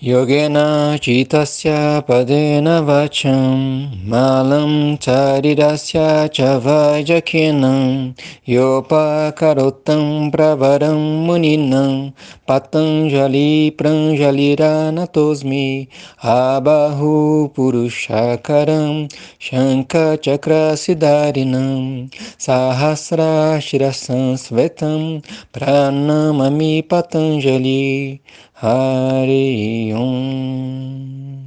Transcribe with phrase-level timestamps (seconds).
[0.00, 8.12] Yogena citasya padena vacham malam charirasya chavajakinam
[8.44, 12.12] yopakarotam pravaram muninam
[12.48, 15.86] patanjali pranjaliranatosmi
[16.24, 28.20] abahu purushakaram shanka chakra siddharinam sahasra shirasam svetam pranamami patanjali
[28.64, 31.42] Hare Om.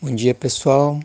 [0.00, 1.00] Bom dia pessoal,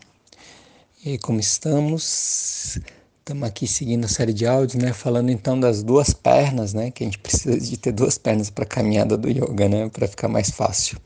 [1.04, 2.80] e como estamos?
[3.18, 4.94] Estamos aqui seguindo a série de áudios, né?
[4.94, 6.92] Falando então das duas pernas, né?
[6.92, 9.90] Que a gente precisa de ter duas pernas para a caminhada do yoga, né?
[9.90, 11.00] Para ficar mais fácil.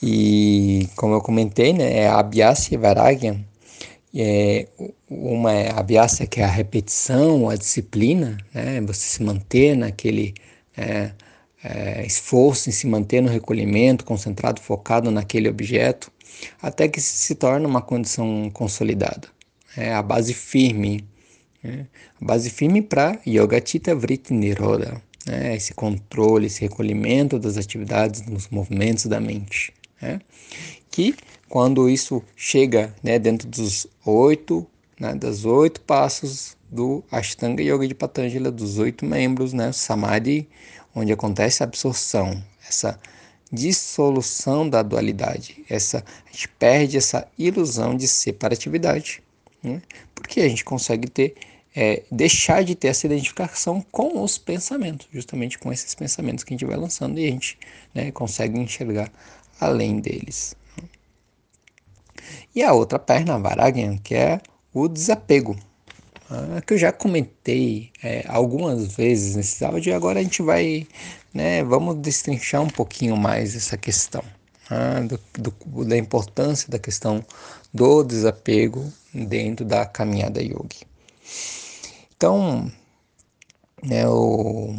[0.00, 1.96] E como eu comentei, né?
[1.96, 3.44] É Abhyasa e Vairagya.
[4.14, 4.68] É,
[5.08, 8.80] uma é Abhyasa, que é a repetição, a disciplina, né?
[8.82, 10.32] Você se manter naquele.
[10.76, 11.10] É,
[11.62, 16.10] é, esforço em se manter no recolhimento, concentrado, focado naquele objeto,
[16.60, 19.28] até que se torna uma condição consolidada.
[19.76, 21.04] É a base firme,
[21.62, 21.86] né?
[22.20, 25.54] a base firme para Yogatita Vritti Niroda, né?
[25.54, 29.72] esse controle, esse recolhimento das atividades, dos movimentos da mente.
[30.00, 30.20] Né?
[30.90, 31.14] Que
[31.48, 34.66] quando isso chega né, dentro dos oito,
[34.98, 40.48] né, das oito passos do Ashtanga Yoga de Patanjali, dos oito membros, né, Samadhi,
[40.94, 42.98] onde acontece a absorção, essa
[43.52, 49.22] dissolução da dualidade, essa a gente perde essa ilusão de separatividade,
[49.62, 49.82] né?
[50.14, 51.34] porque a gente consegue ter
[51.74, 56.56] é, deixar de ter essa identificação com os pensamentos, justamente com esses pensamentos que a
[56.56, 57.58] gente vai lançando e a gente
[57.94, 59.10] né, consegue enxergar
[59.60, 60.56] além deles.
[62.54, 64.40] E a outra perna, a Varagyan, que é
[64.72, 65.56] o desapego,
[66.30, 70.86] ah, que eu já comentei é, algumas vezes nesse áudio e agora a gente vai,
[71.34, 74.22] né, vamos destrinchar um pouquinho mais essa questão
[74.70, 77.24] ah, do, do, da importância da questão
[77.74, 80.86] do desapego dentro da caminhada yogi.
[82.16, 82.70] Então,
[83.82, 84.72] né, o,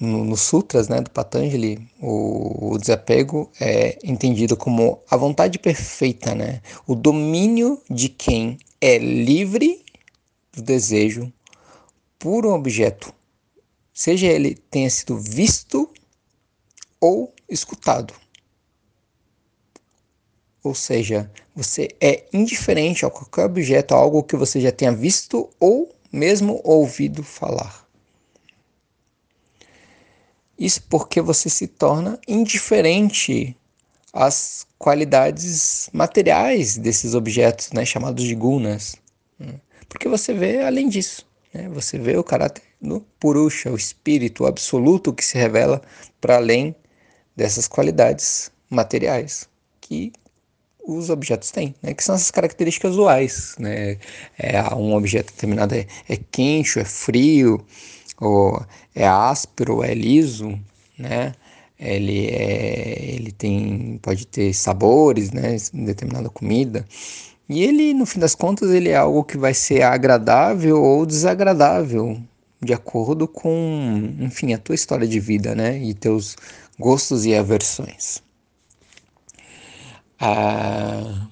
[0.00, 6.34] no, no, Sutras né, do Patanjali, o, o, desapego é entendido como a vontade perfeita,
[6.34, 9.84] né, o domínio de quem é livre
[10.56, 11.30] do desejo
[12.18, 13.14] por um objeto,
[13.92, 15.88] seja ele tenha sido visto
[16.98, 18.14] ou escutado.
[20.64, 25.48] Ou seja, você é indiferente a qualquer objeto, a algo que você já tenha visto
[25.60, 27.86] ou mesmo ouvido falar.
[30.58, 33.54] Isso porque você se torna indiferente
[34.12, 38.96] às qualidades materiais desses objetos, né, chamados de gunas.
[39.88, 41.68] Porque você vê além disso, né?
[41.68, 45.80] você vê o caráter do Purusha, o espírito absoluto que se revela
[46.20, 46.74] para além
[47.34, 49.48] dessas qualidades materiais
[49.80, 50.12] que
[50.86, 51.92] os objetos têm, né?
[51.92, 53.56] que são essas características usuais.
[53.58, 53.98] Né?
[54.38, 57.64] É, um objeto determinado é, é quente, é frio,
[58.18, 58.64] ou
[58.94, 60.58] é áspero, é liso,
[60.98, 61.34] né?
[61.78, 65.56] ele, é, ele tem, pode ter sabores né?
[65.72, 66.86] determinada comida.
[67.48, 72.20] E ele, no fim das contas, ele é algo que vai ser agradável ou desagradável,
[72.60, 75.78] de acordo com, enfim, a tua história de vida, né?
[75.78, 76.36] E teus
[76.78, 78.22] gostos e aversões.
[80.18, 81.28] Ah,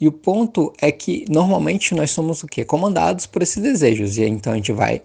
[0.00, 2.64] e o ponto é que normalmente nós somos o quê?
[2.64, 4.16] Comandados por esses desejos.
[4.16, 5.02] E então a gente vai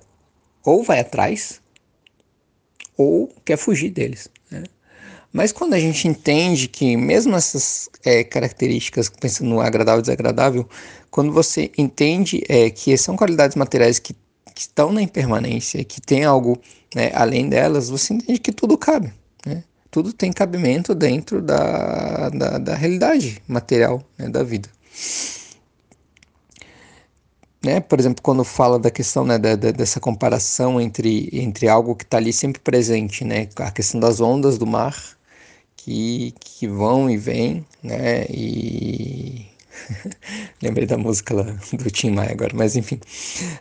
[0.64, 1.62] ou vai atrás
[2.98, 4.30] ou quer fugir deles.
[4.52, 4.64] Né?
[5.34, 10.70] Mas quando a gente entende que mesmo essas é, características, pensando no agradável e desagradável,
[11.10, 14.14] quando você entende é, que são qualidades materiais que,
[14.54, 16.62] que, estão na impermanência, que tem algo
[16.94, 19.12] né, além delas, você entende que tudo cabe.
[19.44, 19.64] Né?
[19.90, 24.70] Tudo tem cabimento dentro da, da, da realidade material né, da vida.
[27.66, 27.80] Né?
[27.80, 32.04] Por exemplo, quando fala da questão né, da, da, dessa comparação entre, entre algo que
[32.04, 33.48] está ali sempre presente, né?
[33.56, 34.96] a questão das ondas do mar
[35.84, 38.26] que, que vão e vêm, né?
[38.30, 39.46] E
[40.62, 41.44] lembrei da música lá
[41.74, 43.00] do Tim Maia agora, mas enfim,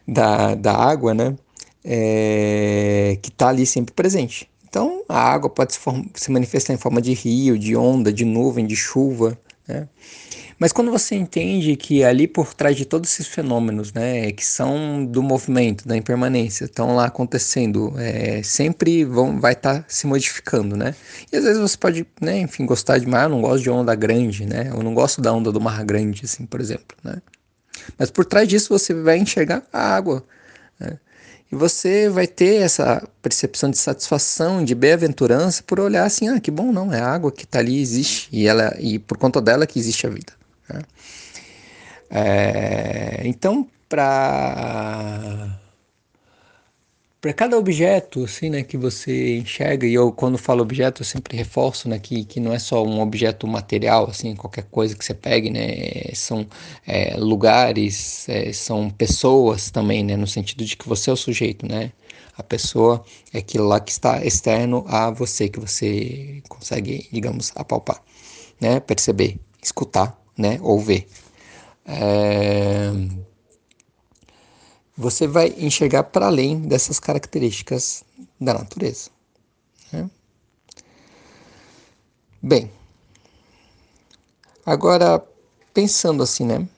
[0.07, 1.37] da, da água, né?
[1.85, 4.49] É, que está ali sempre presente.
[4.69, 5.81] Então, a água pode se,
[6.15, 9.37] se manifestar em forma de rio, de onda, de nuvem, de chuva,
[9.67, 9.89] né?
[10.63, 15.05] Mas quando você entende que ali por trás de todos esses fenômenos, né, que são
[15.05, 20.77] do movimento, da impermanência, estão lá acontecendo, é, sempre vão, vai estar tá se modificando,
[20.77, 20.95] né?
[21.33, 23.93] E às vezes você pode, né, enfim, gostar de mar, ah, não gosto de onda
[23.97, 24.71] grande, né?
[24.73, 27.21] Eu não gosto da onda do mar grande, assim, por exemplo, né?
[27.99, 30.25] Mas por trás disso você vai enxergar a água,
[30.79, 30.97] né?
[31.51, 36.53] E você vai ter essa percepção de satisfação, de bem-aventurança por olhar assim, ah, que
[36.53, 39.77] bom, não, é água que está ali, existe, e, ela, e por conta dela que
[39.77, 40.41] existe a vida.
[40.73, 40.83] Né?
[42.11, 45.59] É, então, para
[47.23, 51.37] para cada objeto assim, né, que você enxerga, e eu quando falo objeto eu sempre
[51.37, 55.15] reforço né, que, que não é só um objeto material, assim, qualquer coisa que você
[55.15, 56.45] pegue, né, são
[56.85, 61.65] é, lugares, é, são pessoas também, né, no sentido de que você é o sujeito,
[61.67, 61.93] né,
[62.37, 68.03] a pessoa é aquilo lá que está externo a você, que você consegue, digamos, apalpar,
[68.61, 71.09] né, perceber, escutar, né, ou ver.
[71.87, 72.91] É
[74.97, 78.05] você vai enxergar para além dessas características
[78.41, 79.11] da natureza.
[79.93, 80.09] Né?
[82.43, 82.71] Bem,
[84.65, 85.25] agora
[85.73, 86.69] pensando assim, né?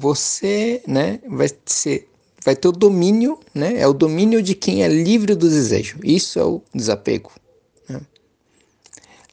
[0.00, 2.10] Você, né, vai ser,
[2.44, 3.78] vai ter o domínio, né?
[3.78, 5.98] É o domínio de quem é livre do desejo.
[6.02, 7.32] Isso é o desapego.
[7.88, 8.00] Né?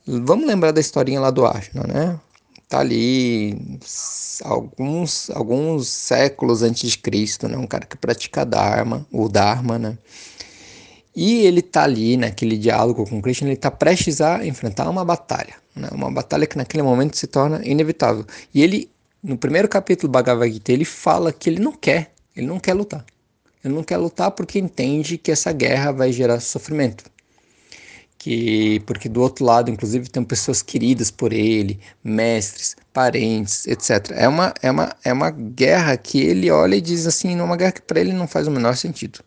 [0.06, 2.20] Vamos lembrar da historinha lá do Ashna, né?
[2.68, 3.80] Tá ali
[4.44, 7.58] alguns, alguns séculos antes de Cristo, né?
[7.58, 9.98] Um cara que pratica Dharma, o Dharma, né?
[11.16, 15.56] E ele tá ali naquele diálogo com Krishna, ele tá prestes a enfrentar uma batalha,
[15.76, 15.88] né?
[15.92, 18.26] Uma batalha que naquele momento se torna inevitável.
[18.54, 18.90] E ele,
[19.24, 22.74] no primeiro capítulo do Bhagavad Gita, ele fala que ele não quer, ele não quer
[22.74, 23.06] lutar.
[23.64, 27.06] Ele não quer lutar porque entende que essa guerra vai gerar sofrimento
[28.18, 34.12] que porque do outro lado, inclusive, tem pessoas queridas por ele, mestres, parentes, etc.
[34.12, 37.74] É uma, é uma, é uma guerra que ele olha e diz assim, uma guerra
[37.74, 39.20] que para ele não faz o menor sentido.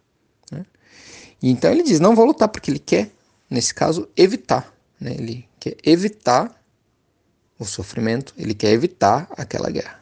[0.51, 0.65] Né?
[1.43, 3.11] Então ele diz, não vou lutar porque ele quer,
[3.49, 4.73] nesse caso, evitar.
[5.01, 5.13] Né?
[5.13, 6.55] Ele quer evitar
[7.59, 9.99] o sofrimento, ele quer evitar aquela guerra.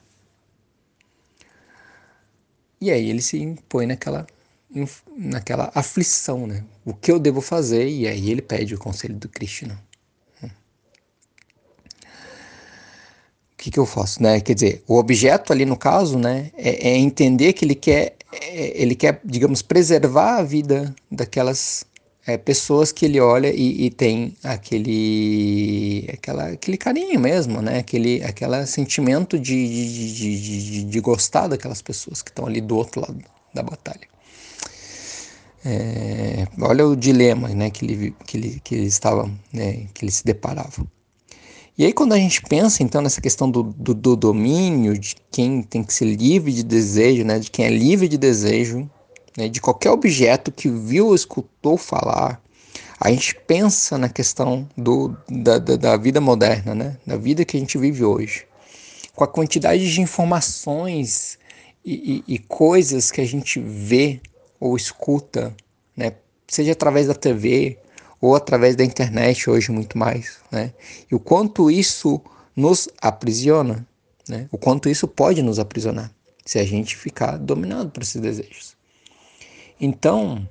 [2.81, 4.27] E aí ele se impõe naquela
[5.17, 6.65] naquela aflição, né?
[6.85, 7.89] O que eu devo fazer?
[7.89, 9.81] E aí ele pede o conselho do Krishna.
[13.57, 14.39] O que, que eu faço, né?
[14.41, 18.81] Quer dizer, o objeto ali no caso, né, é, é entender que ele quer, é,
[18.81, 21.85] ele quer, digamos, preservar a vida daquelas
[22.27, 27.79] é, pessoas que ele olha e, e, tem aquele, aquela, aquele carinho mesmo, né?
[27.79, 32.77] Aquele, aquele sentimento de, de, de, de, de gostar daquelas pessoas que estão ali do
[32.77, 33.25] outro lado
[33.55, 34.16] da batalha.
[35.69, 40.13] É, olha o dilema né, que, ele, que, ele, que ele estava, né, que ele
[40.13, 40.87] se deparava.
[41.77, 45.63] E aí quando a gente pensa então nessa questão do, do, do, domínio, de quem
[45.63, 48.89] tem que ser livre de desejo, né, de quem é livre de desejo,
[49.37, 52.41] né, de qualquer objeto que viu ou escutou falar,
[53.01, 57.57] a gente pensa na questão do, da, da, da vida moderna, né, da vida que
[57.57, 58.47] a gente vive hoje.
[59.17, 61.41] Com a quantidade de informações
[61.85, 64.21] e, e, e coisas que a gente vê
[64.61, 65.55] ou escuta,
[65.97, 66.13] né?
[66.49, 67.79] seja através da TV
[68.21, 70.73] ou através da internet hoje muito mais, né?
[71.11, 72.21] E o quanto isso
[72.55, 73.87] nos aprisiona,
[74.29, 74.49] né?
[74.51, 76.11] O quanto isso pode nos aprisionar
[76.45, 78.77] se a gente ficar dominado por esses desejos.
[79.81, 80.49] Então,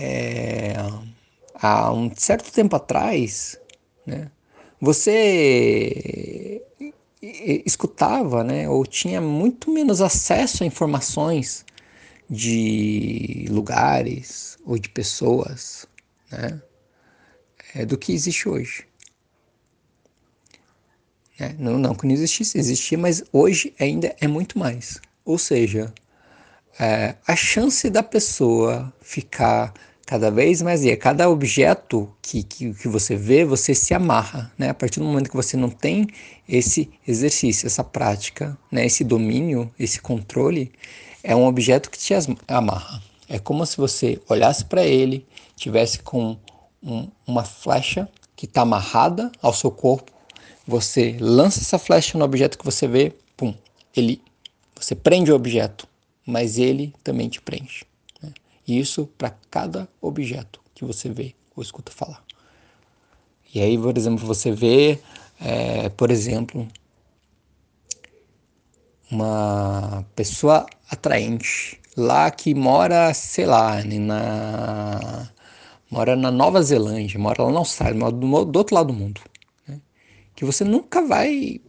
[0.00, 0.74] é,
[1.54, 3.58] há um certo tempo atrás,
[4.06, 4.30] né?
[4.80, 6.62] Você
[7.64, 8.68] escutava, né?
[8.68, 11.64] Ou tinha muito menos acesso a informações
[12.32, 15.86] de lugares ou de pessoas,
[16.30, 16.62] né?
[17.74, 18.86] É, do que existe hoje.
[21.38, 24.98] É, não, não que não existisse, existia, mas hoje ainda é muito mais.
[25.26, 25.92] Ou seja,
[26.80, 29.74] é, a chance da pessoa ficar
[30.06, 34.70] cada vez mais e cada objeto que, que, que você vê, você se amarra, né?
[34.70, 36.06] A partir do momento que você não tem
[36.48, 38.84] esse exercício, essa prática, né?
[38.84, 40.72] Esse domínio, esse controle,
[41.22, 42.12] é um objeto que te
[42.48, 43.02] amarra.
[43.28, 46.36] É como se você olhasse para ele, tivesse com
[46.82, 50.10] um, uma flecha que está amarrada ao seu corpo.
[50.66, 53.54] Você lança essa flecha no objeto que você vê, pum,
[53.96, 54.20] ele,
[54.74, 55.86] você prende o objeto,
[56.26, 57.86] mas ele também te prende.
[58.66, 62.22] E isso para cada objeto que você vê ou escuta falar.
[63.54, 64.98] E aí, por exemplo, você vê,
[65.40, 66.66] é, por exemplo,
[69.10, 75.30] uma pessoa atraente lá que mora, sei lá, na
[75.90, 79.20] mora na Nova Zelândia, mora lá na Austrália, mora do, do outro lado do mundo,
[79.68, 79.78] né?
[80.34, 81.60] que você nunca vai,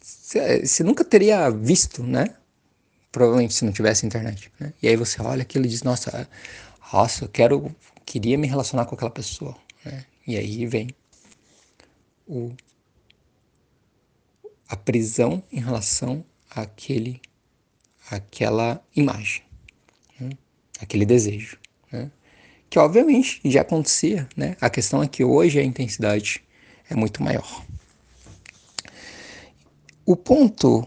[0.00, 2.34] você, nunca teria visto, né?
[3.14, 4.72] Provavelmente se não tivesse internet, né?
[4.82, 6.28] E aí você olha aquilo e diz, nossa,
[6.92, 7.72] nossa, eu quero,
[8.04, 10.04] queria me relacionar com aquela pessoa, né?
[10.26, 10.88] E aí vem
[12.26, 12.52] o
[14.68, 17.22] a prisão em relação àquele,
[18.10, 19.44] àquela imagem.
[20.80, 21.56] aquele desejo.
[21.92, 22.10] Né?
[22.68, 24.56] Que obviamente já acontecia, né?
[24.60, 26.42] A questão é que hoje a intensidade
[26.90, 27.64] é muito maior.
[30.04, 30.84] O ponto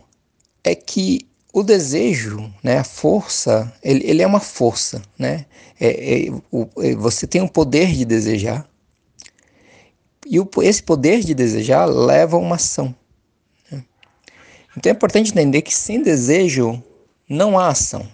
[0.61, 1.25] é que
[1.57, 5.47] o desejo, né, a força, ele, ele é uma força, né?
[5.79, 8.69] É, é, o, é, você tem o poder de desejar
[10.23, 12.93] e o, esse poder de desejar leva a uma ação.
[13.71, 13.83] Né?
[14.77, 16.83] Então é importante entender que sem desejo
[17.27, 18.07] não há ação.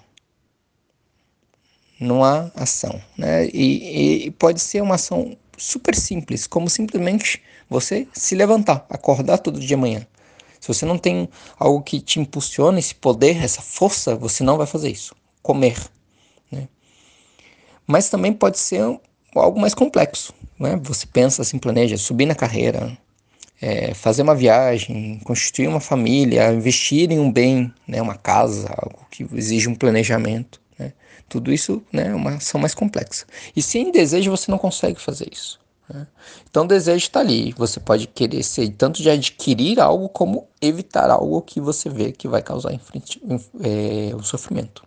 [2.00, 3.48] Não há ação, né?
[3.48, 9.60] E, e pode ser uma ação super simples, como simplesmente você se levantar, acordar todo
[9.60, 10.08] dia manhã
[10.64, 11.28] se você não tem
[11.60, 15.14] algo que te impulsiona, esse poder, essa força, você não vai fazer isso.
[15.42, 15.76] Comer.
[16.50, 16.70] Né?
[17.86, 18.82] Mas também pode ser
[19.36, 20.34] algo mais complexo.
[20.58, 20.80] Né?
[20.84, 22.98] Você pensa assim, planeja subir na carreira,
[23.62, 28.02] é, fazer uma viagem, constituir uma família, investir em um bem, né?
[28.02, 30.62] uma casa, algo que exige um planejamento.
[30.80, 30.94] Né?
[31.28, 33.26] Tudo isso né, é uma ação mais complexa.
[33.54, 35.60] E sem desejo você não consegue fazer isso.
[35.90, 36.08] Né?
[36.50, 37.54] Então, o desejo está ali.
[37.54, 42.28] Você pode querer ser tanto de adquirir algo como evitar algo que você vê que
[42.28, 44.84] vai causar é, o sofrimento.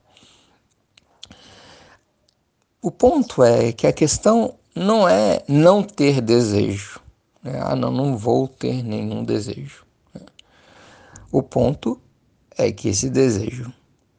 [2.80, 7.00] O ponto é que a questão não é não ter desejo.
[7.42, 7.58] Né?
[7.62, 9.84] Ah, não, não vou ter nenhum desejo.
[10.14, 10.20] Né?
[11.32, 12.00] O ponto
[12.56, 13.72] é que esse desejo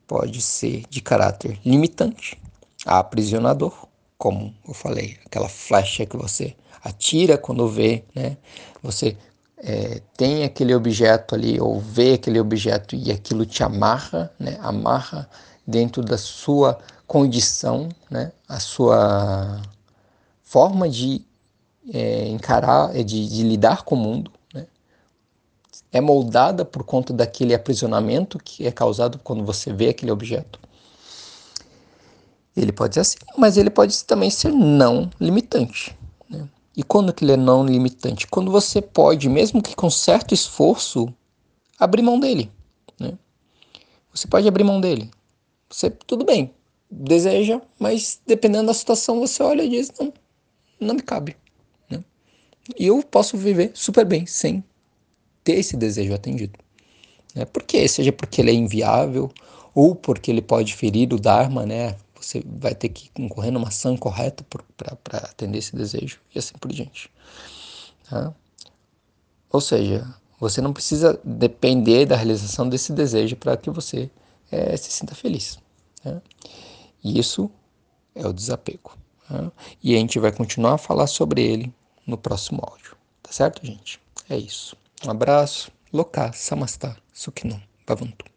[0.06, 2.42] pode ser de caráter limitante,
[2.86, 3.87] aprisionador,
[4.18, 8.38] como eu falei, aquela flecha que você atira quando vê, né?
[8.82, 9.16] Você
[9.58, 14.58] é, tem aquele objeto ali ou vê aquele objeto e aquilo te amarra, né?
[14.62, 15.30] Amarra
[15.66, 18.32] dentro da sua condição, né?
[18.48, 19.62] A sua
[20.42, 21.24] forma de
[21.94, 24.66] é, encarar, é, de, de lidar com o mundo, né?
[25.92, 30.60] É moldada por conta daquele aprisionamento que é causado quando você vê aquele objeto.
[32.58, 35.96] Ele pode ser assim, mas ele pode também ser não limitante.
[36.28, 36.50] Né?
[36.76, 38.26] E quando que ele é não limitante?
[38.26, 41.08] Quando você pode, mesmo que com certo esforço,
[41.80, 42.52] abrir mão dele.
[43.00, 43.14] Né?
[44.12, 45.12] Você pode abrir mão dele.
[45.70, 46.52] Você, tudo bem,
[46.90, 50.12] deseja, mas dependendo da situação, você olha e diz: não,
[50.80, 51.38] não me cabe.
[51.88, 52.04] Né?
[52.76, 54.64] E eu posso viver super bem sem
[55.44, 56.58] ter esse desejo atendido.
[57.36, 57.46] Né?
[57.46, 57.88] Por quê?
[57.88, 59.32] Seja porque ele é inviável,
[59.76, 61.96] ou porque ele pode ferir o Dharma, né?
[62.28, 64.46] Você vai ter que concorrer numa ação correta
[65.04, 67.10] para atender esse desejo e assim por diante.
[68.10, 68.34] Tá?
[69.50, 70.06] Ou seja,
[70.40, 74.12] você não precisa depender da realização desse desejo para que você
[74.52, 75.58] é, se sinta feliz.
[76.04, 76.22] Tá?
[77.02, 77.50] E isso
[78.14, 78.98] é o desapego.
[79.28, 79.50] Tá?
[79.82, 81.74] E a gente vai continuar a falar sobre ele
[82.06, 82.98] no próximo áudio.
[83.24, 84.02] Tá certo, gente?
[84.30, 84.76] É isso.
[85.06, 85.72] Um abraço.
[85.94, 88.37] Loka Samastha Sukhinam Bhavantu.